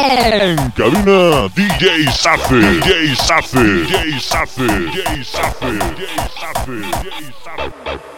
En 0.00 0.70
cabina 0.76 1.48
DJ 1.56 2.08
Safe, 2.12 2.54
DJ 2.54 3.16
Safe, 3.16 3.58
DJ 3.58 4.20
Safe, 4.20 4.62
DJ 4.62 5.24
Safe, 5.24 5.78
DJ 5.96 6.06
Safe, 6.38 6.70
DJ 7.02 7.34
Safe. 7.42 8.17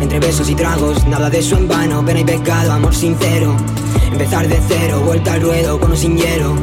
Entre 0.00 0.20
besos 0.20 0.48
y 0.48 0.54
tragos, 0.54 1.04
nada 1.06 1.28
de 1.28 1.38
eso 1.38 1.56
en 1.56 1.66
vano, 1.66 2.04
pena 2.04 2.20
y 2.20 2.24
pecado, 2.24 2.72
amor 2.72 2.94
sincero. 2.94 3.56
Empezar 4.12 4.46
de 4.46 4.60
cero, 4.68 5.02
vuelta 5.04 5.32
al 5.32 5.42
ruedo, 5.42 5.80
con 5.80 5.92
o 5.92 5.96
sin 5.96 6.16
hielo. 6.16 6.54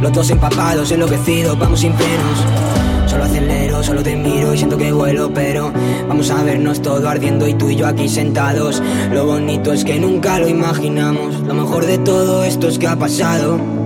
Los 0.00 0.12
dos 0.12 0.30
empapados, 0.30 0.90
enloquecidos, 0.90 1.58
vamos 1.58 1.80
sin 1.80 1.92
frenos. 1.94 3.10
Solo 3.10 3.24
acelero, 3.24 3.82
solo 3.82 4.02
te 4.02 4.16
miro 4.16 4.54
y 4.54 4.58
siento 4.58 4.78
que 4.78 4.90
vuelo, 4.90 5.30
pero 5.34 5.70
vamos 6.08 6.30
a 6.30 6.42
vernos 6.42 6.80
todo 6.80 7.06
ardiendo 7.08 7.46
y 7.46 7.54
tú 7.54 7.68
y 7.68 7.76
yo 7.76 7.86
aquí 7.86 8.08
sentados. 8.08 8.82
Lo 9.12 9.26
bonito 9.26 9.72
es 9.72 9.84
que 9.84 9.98
nunca 9.98 10.38
lo 10.38 10.48
imaginamos, 10.48 11.40
lo 11.40 11.52
mejor 11.52 11.84
de 11.84 11.98
todo 11.98 12.44
esto 12.44 12.68
es 12.68 12.78
que 12.78 12.86
ha 12.86 12.96
pasado. 12.96 13.77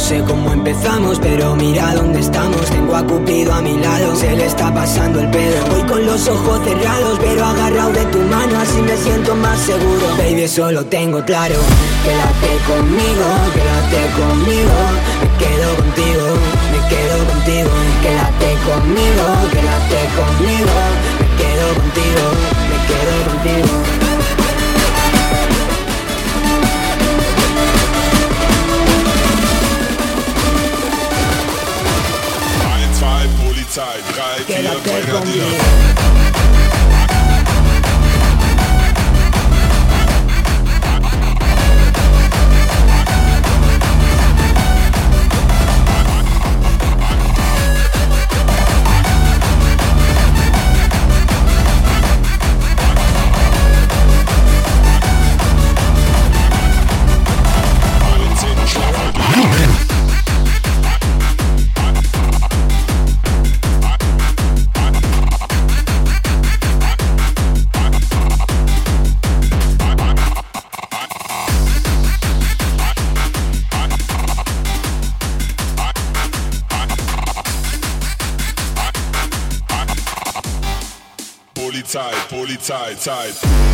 No 0.00 0.06
sé 0.06 0.24
cómo 0.26 0.50
empezamos, 0.54 1.18
pero 1.20 1.54
mira 1.56 1.94
dónde 1.94 2.20
estamos. 2.20 2.64
Tengo 2.70 2.96
a 2.96 3.04
Cupido 3.04 3.52
a 3.52 3.60
mi 3.60 3.76
lado, 3.76 4.16
se 4.16 4.34
le 4.34 4.46
está 4.46 4.72
pasando 4.72 5.20
el 5.20 5.30
pedo. 5.30 5.62
Voy 5.68 5.82
con 5.82 6.06
los 6.06 6.26
ojos 6.26 6.58
cerrados, 6.64 7.18
pero 7.20 7.44
agarrado 7.44 7.92
de 7.92 8.06
tu 8.06 8.18
mano, 8.20 8.58
así 8.60 8.80
me 8.80 8.96
siento 8.96 9.36
más 9.36 9.60
seguro. 9.60 10.06
Baby, 10.16 10.48
solo 10.48 10.86
tengo 10.86 11.22
claro, 11.22 11.56
quédate 12.02 12.50
conmigo, 12.66 13.26
quédate 13.52 14.00
conmigo. 14.16 14.76
Me 15.20 15.28
quedo 15.38 15.76
contigo, 15.76 16.26
me 16.72 16.80
quedo 16.88 17.16
contigo. 17.30 17.70
Quédate 18.00 18.48
conmigo, 18.64 19.24
quédate 19.52 20.00
conmigo. 20.16 20.76
Me 21.20 21.28
quedo 21.36 21.66
contigo, 21.76 22.24
me 22.70 22.76
quedo 22.88 23.14
contigo. 23.28 23.89
side, 33.80 34.02
right 34.18 34.46
here, 34.46 35.14
right 35.14 35.28
here. 35.28 36.29
side, 82.70 83.00
side. 83.00 83.69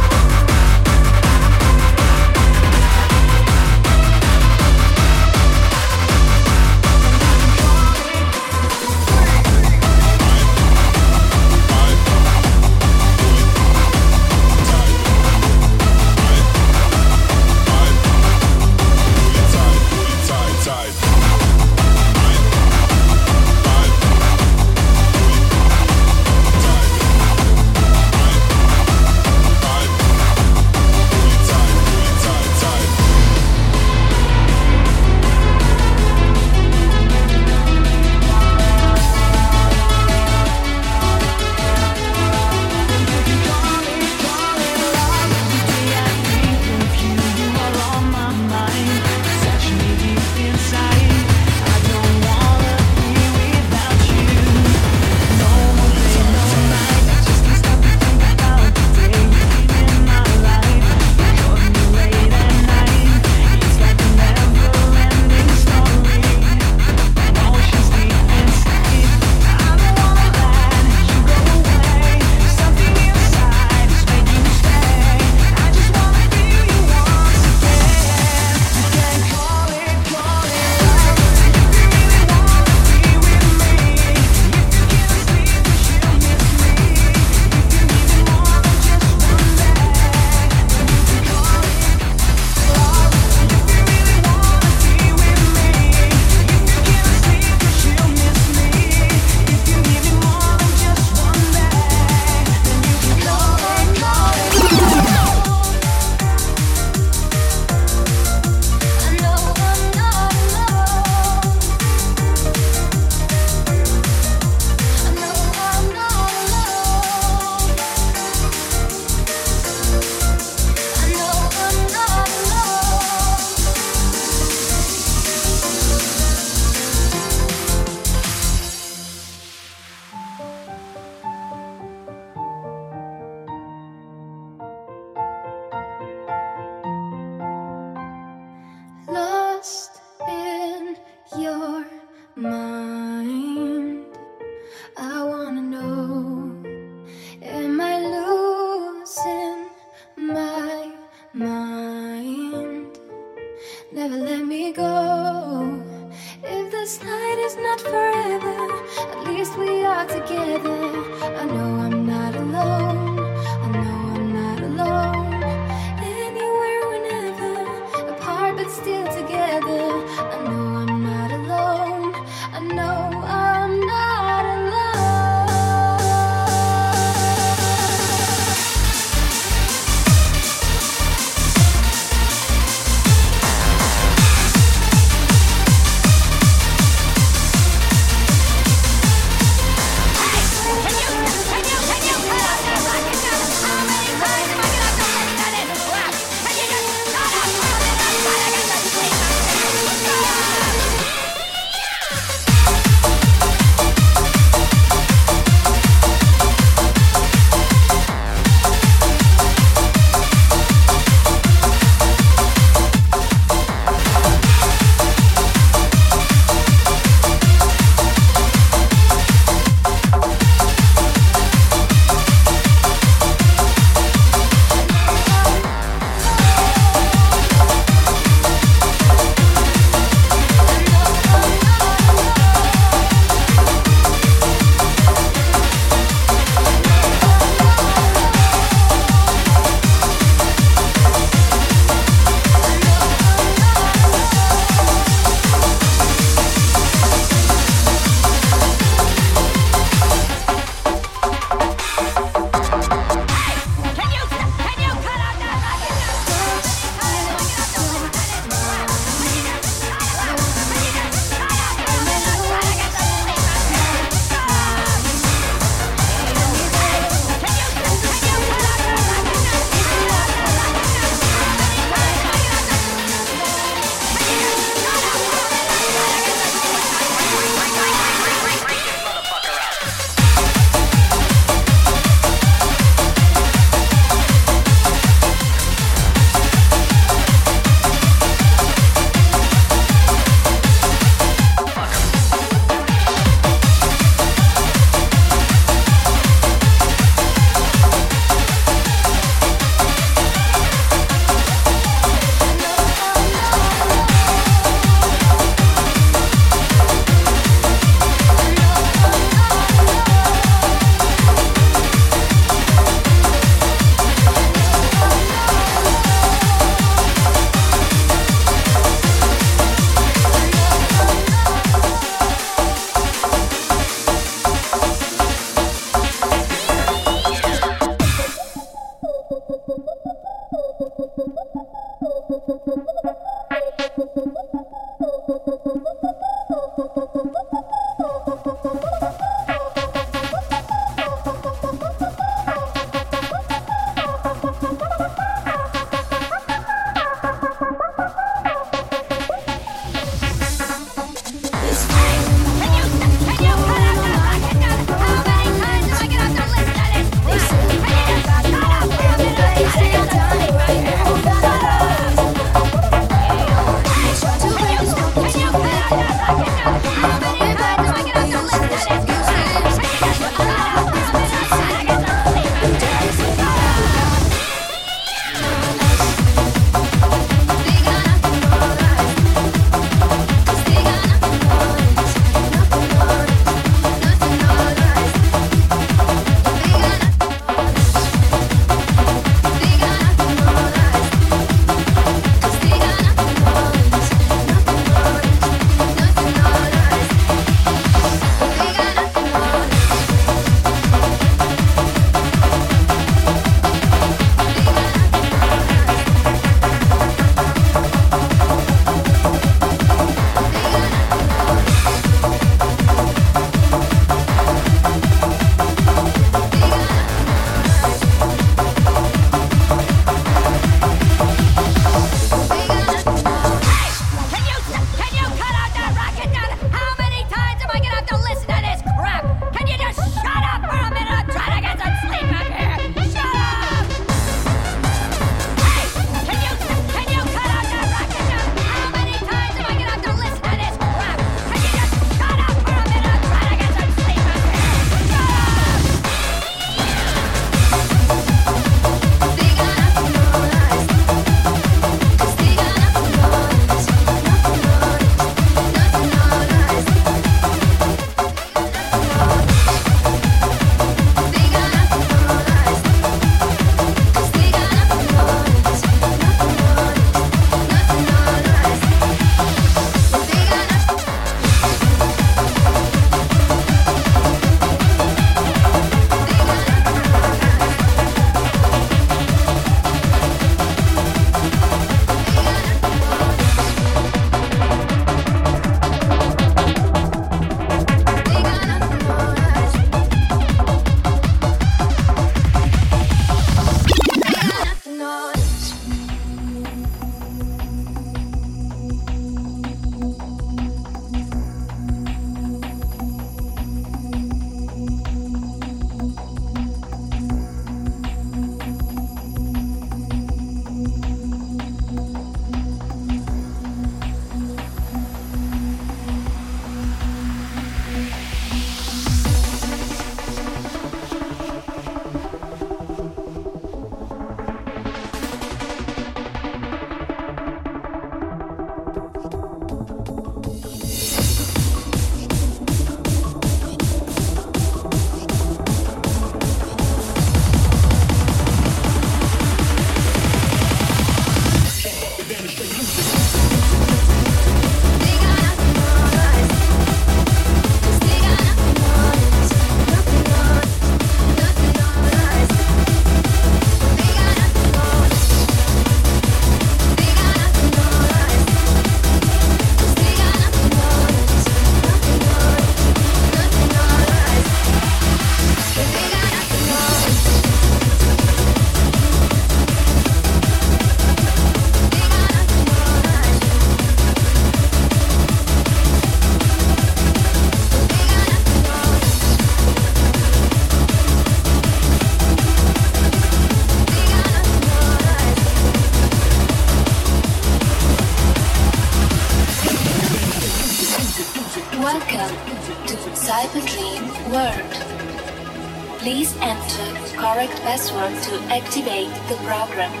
The 599.31 599.37
program. 599.47 600.00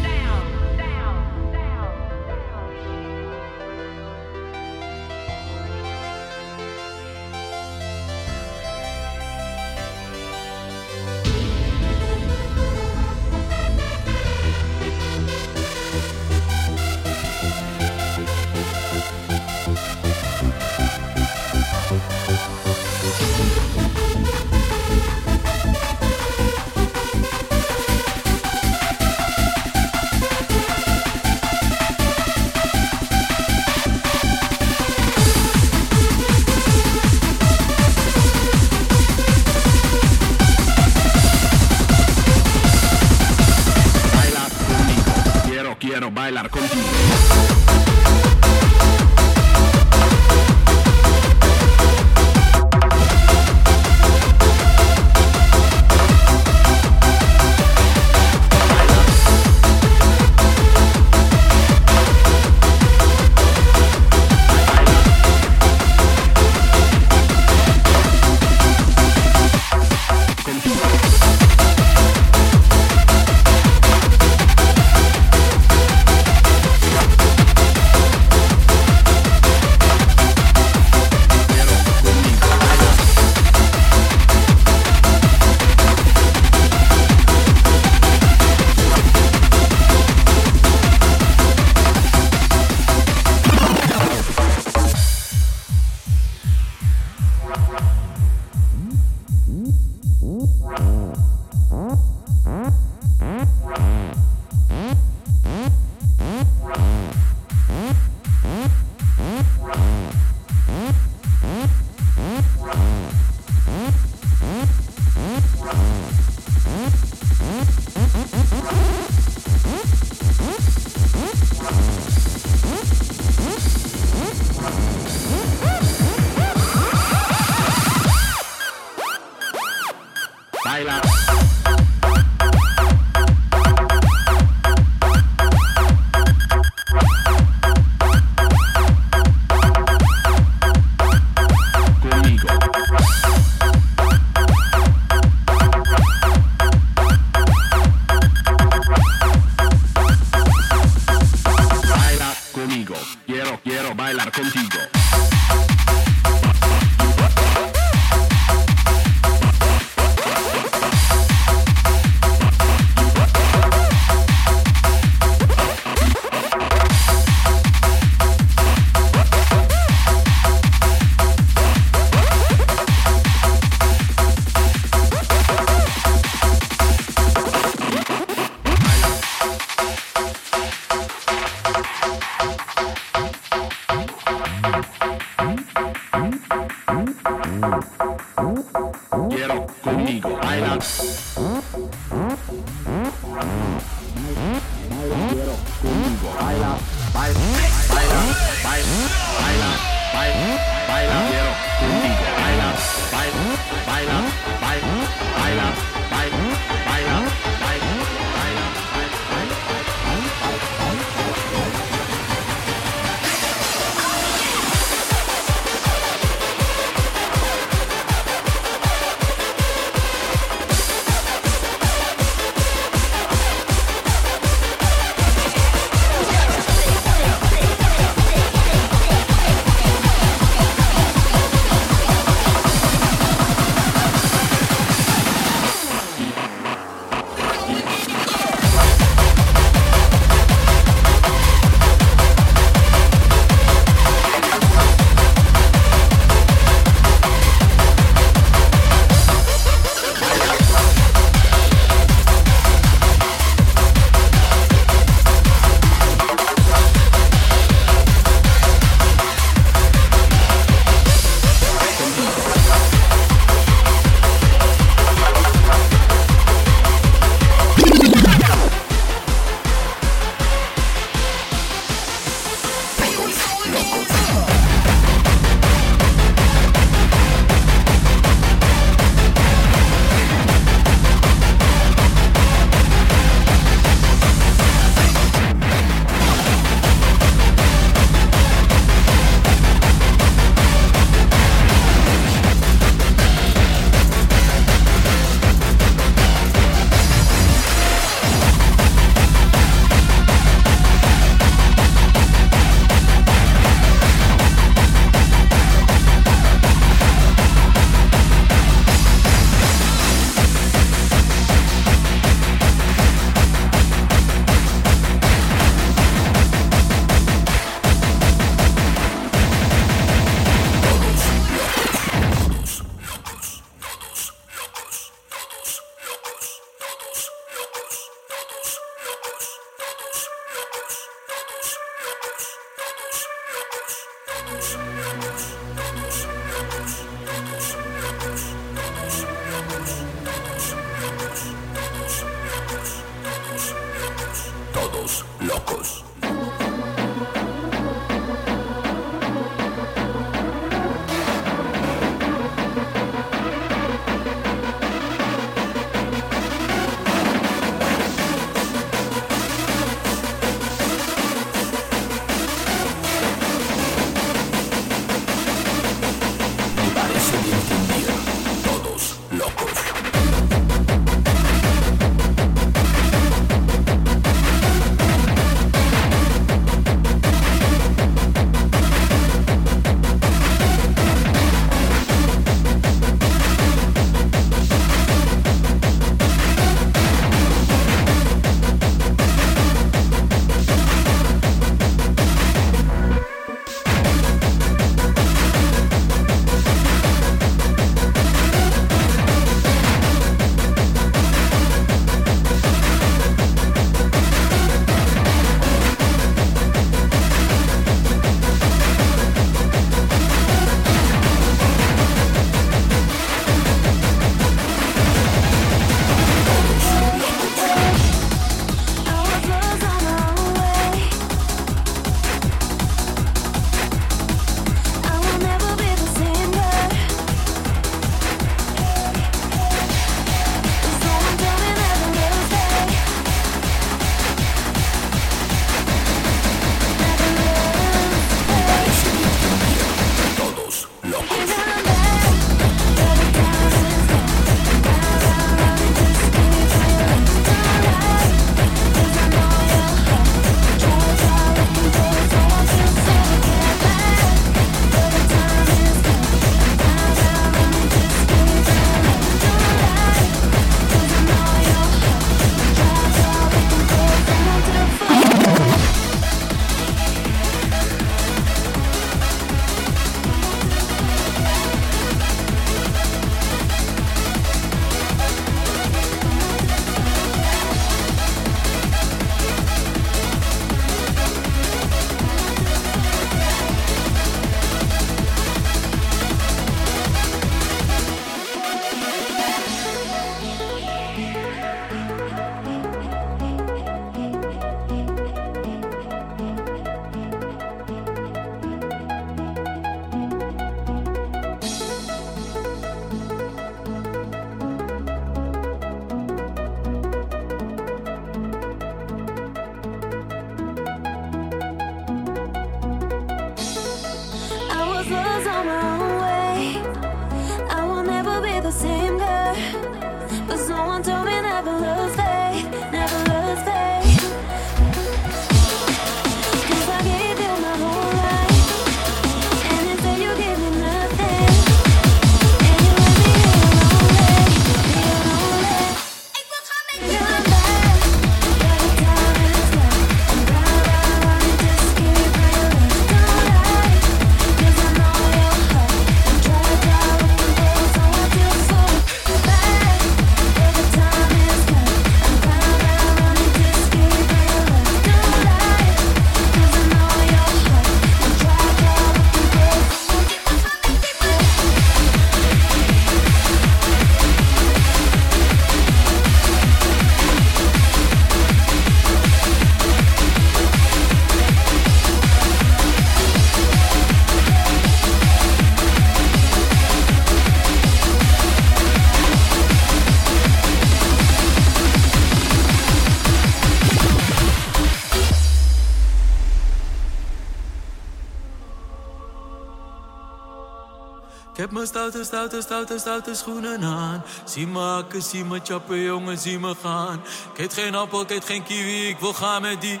Stoute, 591.88 592.24
stoute, 592.24 592.60
stoute, 592.60 592.98
stoute 592.98 593.34
schoenen 593.34 593.82
aan. 593.82 594.22
Zie 594.44 594.66
me 594.66 594.78
hakken, 594.78 595.22
zie 595.22 595.44
me 595.44 595.60
chappen, 595.62 595.98
jongen, 595.98 596.38
zie 596.38 596.58
me 596.58 596.74
gaan. 596.82 597.20
Ik 597.56 597.72
geen 597.72 597.94
appel, 597.94 598.30
ik 598.30 598.44
geen 598.44 598.62
kiwi, 598.62 599.08
ik 599.08 599.18
wil 599.18 599.32
gaan 599.32 599.62
met 599.62 599.80
die. 599.80 600.00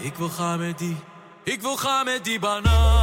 Ik 0.00 0.16
wil 0.16 0.28
gaan 0.28 0.58
met 0.58 0.78
die. 0.78 0.96
Ik 1.42 1.60
wil 1.60 1.76
gaan 1.76 2.04
met 2.04 2.24
die 2.24 2.38
Can 2.62 3.01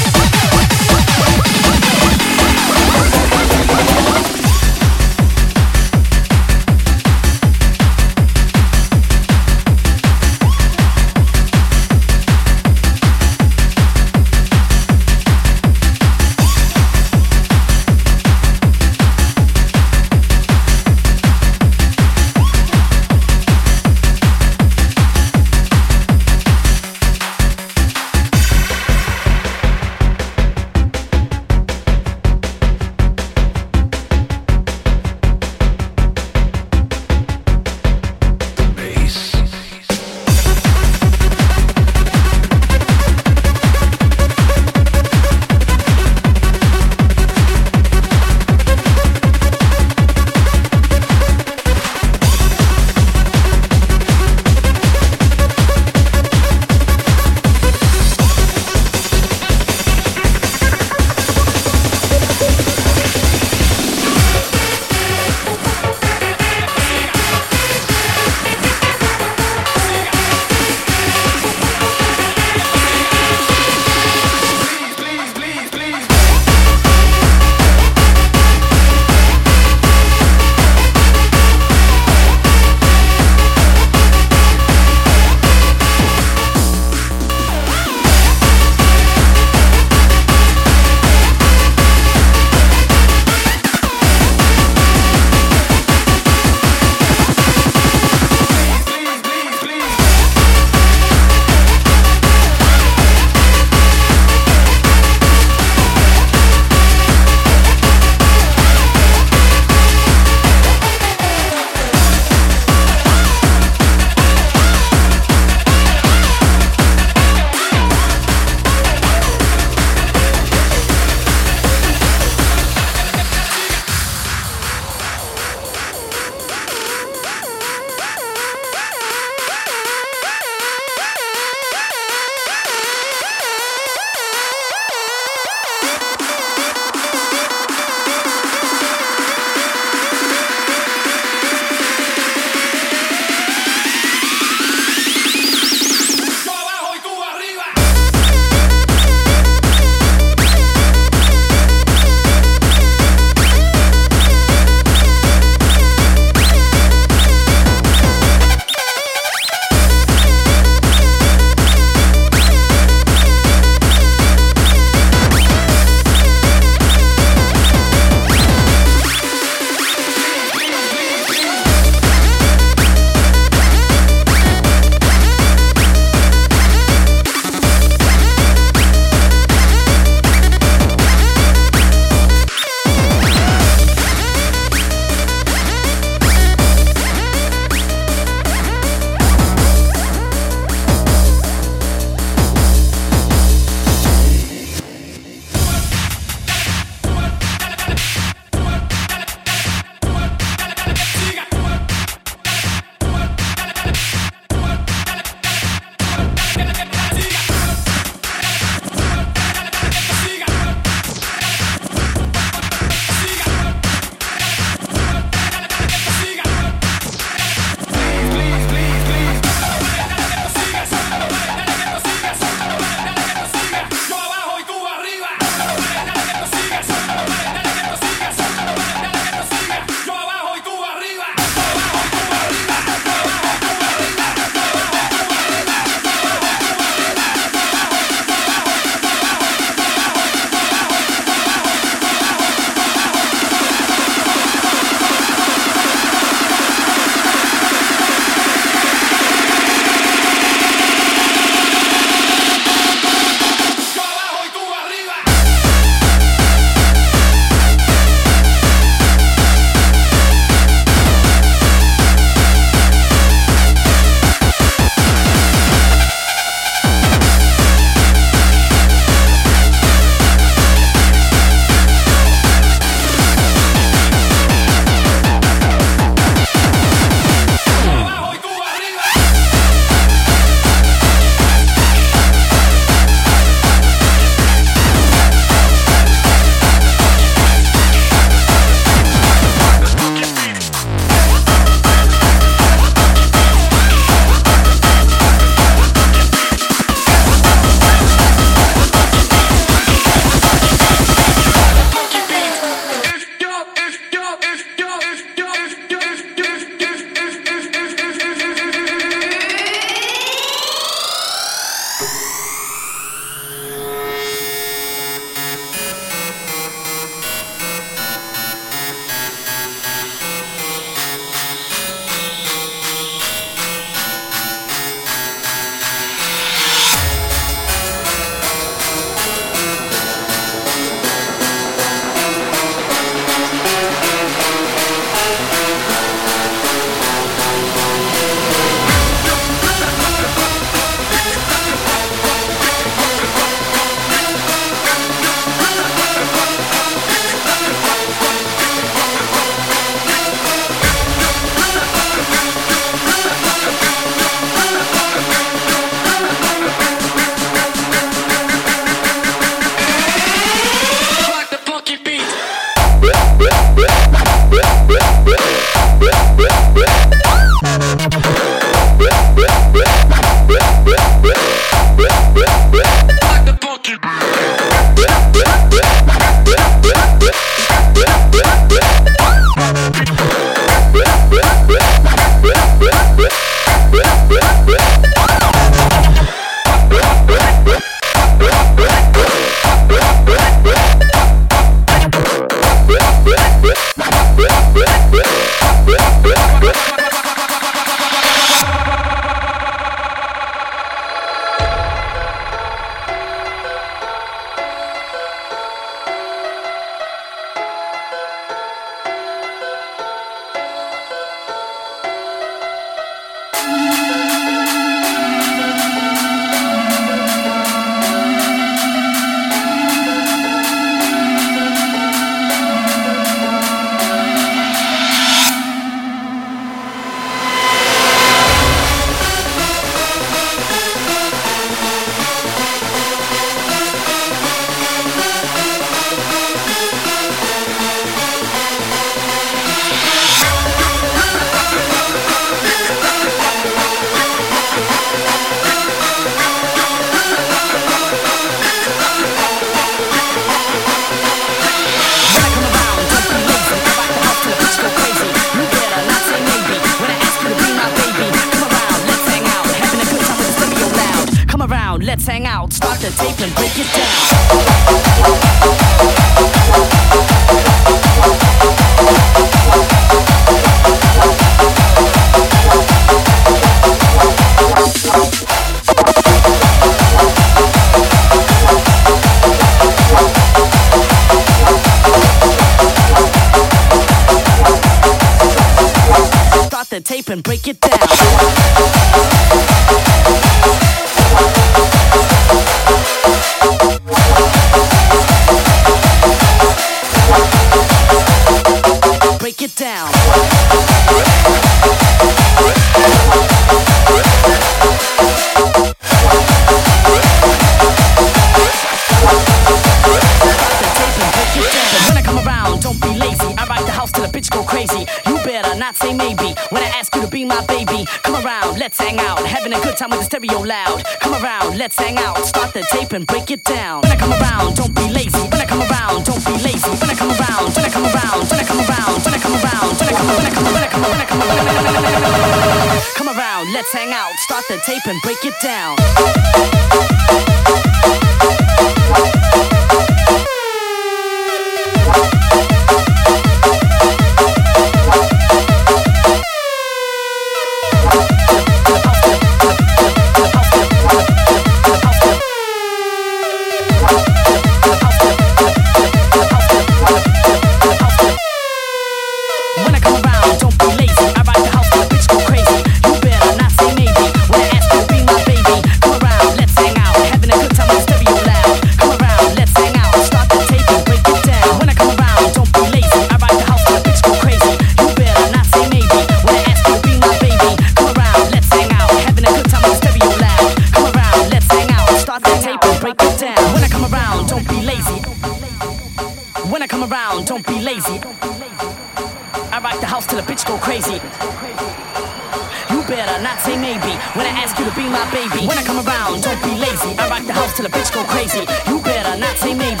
baby. 595.29 595.67
When 595.67 595.77
I 595.77 595.83
come 595.83 596.01
around, 596.01 596.41
don't 596.41 596.57
be 596.63 596.73
lazy. 596.73 597.13
I 597.21 597.29
rock 597.29 597.45
the 597.45 597.53
house 597.53 597.77
till 597.77 597.85
the 597.85 597.93
bitch 597.93 598.09
go 598.09 598.23
crazy. 598.25 598.65
You 598.89 598.97
better 599.05 599.37
not 599.37 599.55
say 599.57 599.75
maybe. 599.75 600.00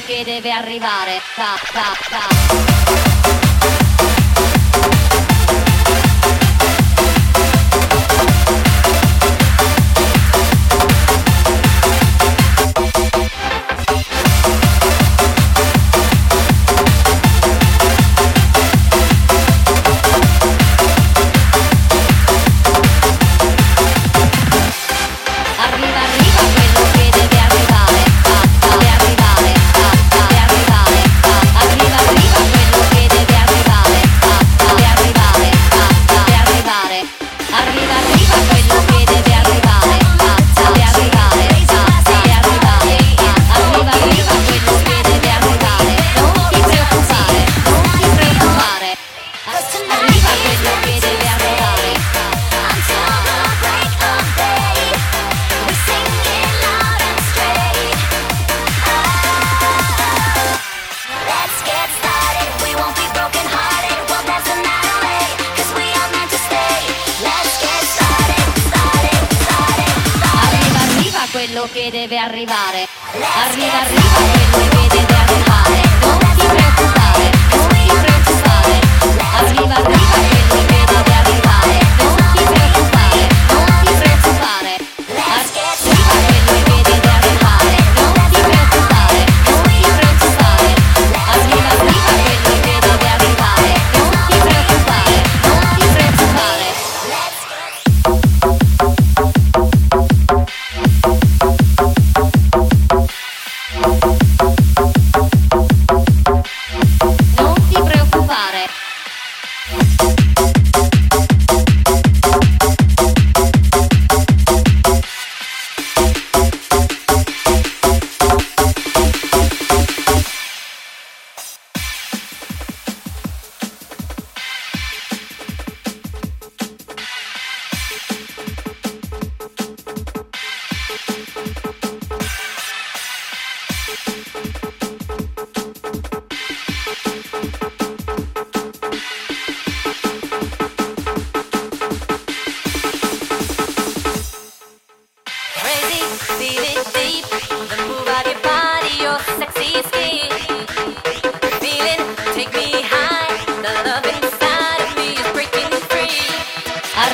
che 0.00 0.24
deve 0.24 0.50
arrivare. 0.50 1.20
Ta, 1.34 1.54
ta, 1.72 1.92
ta. 2.08 3.03